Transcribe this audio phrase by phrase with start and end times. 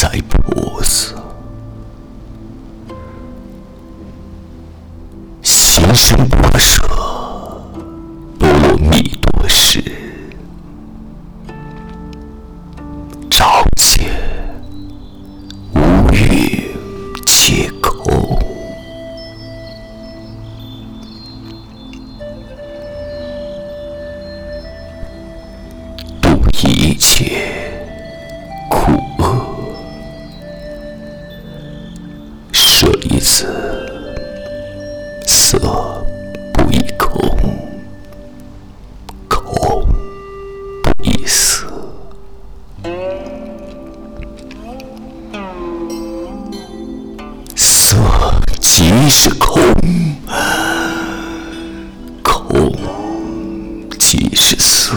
[0.00, 1.14] 在菩萨，
[5.42, 6.82] 心生不舍，
[8.38, 9.84] 波罗蜜多时，
[13.28, 14.06] 照见
[15.74, 16.70] 无欲
[17.26, 18.38] 皆空，
[26.22, 27.59] 度一切。
[49.12, 49.60] 是空，
[52.22, 52.72] 空
[53.98, 54.94] 即是色，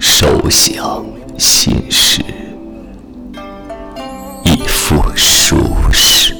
[0.00, 1.06] 受想
[1.38, 2.24] 行识。
[4.42, 5.56] 亦复殊
[5.92, 6.34] 实，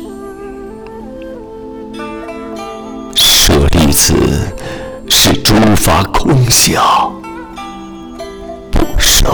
[3.15, 4.13] 舍利子，
[5.09, 6.83] 是诸法空相，
[8.73, 9.25] 不生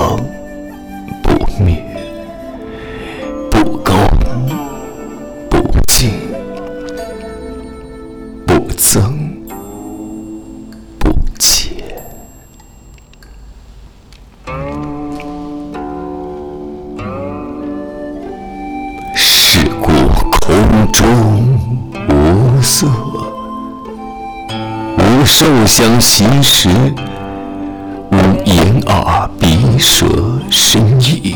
[25.41, 26.69] 受想行识，
[28.11, 30.05] 无眼耳鼻舌
[30.51, 31.35] 身意，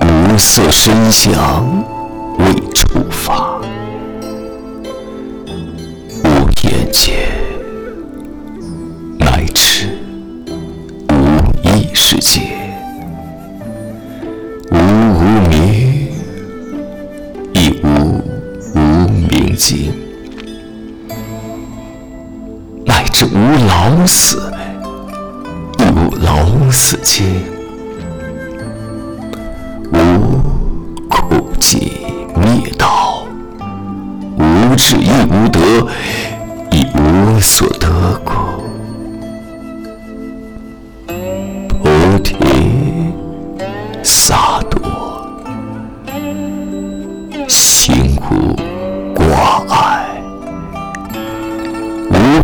[0.00, 1.84] 无色声香
[2.40, 3.60] 味触法，
[6.24, 6.28] 无
[6.64, 7.12] 眼界，
[9.16, 9.96] 乃至
[11.08, 11.14] 无
[11.62, 12.40] 意识界。
[14.72, 16.10] 无无明，
[17.52, 18.20] 亦无
[18.74, 19.92] 无明尽
[23.34, 24.52] 无老死，
[25.78, 27.42] 亦无老死尽，
[29.90, 29.96] 无
[31.08, 31.92] 苦集
[32.36, 33.24] 灭道，
[34.36, 35.58] 无智亦无得，
[36.72, 37.88] 亦无所得
[38.22, 38.41] 故。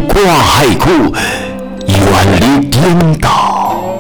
[0.09, 0.89] 挂碍故，
[1.87, 2.01] 远
[2.41, 3.99] 离颠倒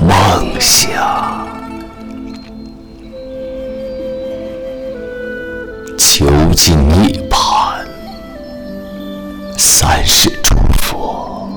[0.00, 0.10] 梦
[0.58, 0.90] 想，
[5.96, 6.26] 究
[6.56, 7.36] 竟涅槃。
[9.56, 11.48] 三世诸佛，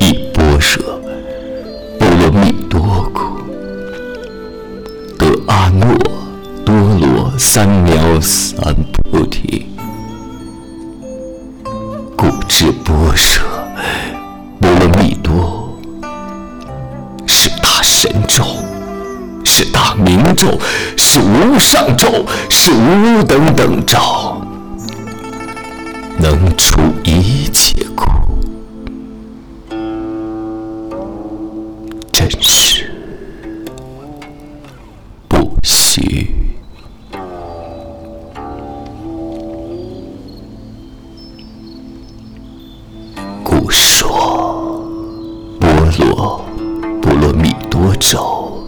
[0.00, 0.80] 以波舍
[1.98, 3.20] 波罗蜜多故，
[5.18, 5.98] 得阿耨。
[6.62, 9.69] 多罗三藐三菩提，
[12.62, 13.40] 是波舍
[14.60, 15.74] 波罗蜜多
[17.26, 18.44] 是大神咒，
[19.46, 20.60] 是大明咒，
[20.94, 23.98] 是无上咒，是无等等咒，
[26.18, 28.04] 能除一切苦，
[48.00, 48.66] 咒，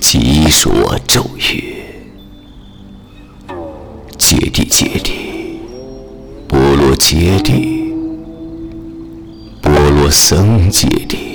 [0.00, 1.74] 即说咒语：
[4.16, 5.12] 揭谛揭谛，
[6.48, 7.92] 波罗揭谛，
[9.60, 11.27] 波罗僧揭谛。